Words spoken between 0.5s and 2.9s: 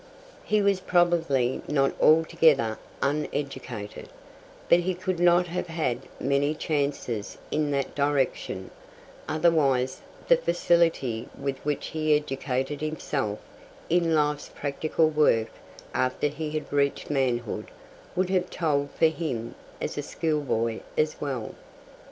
was probably not altogether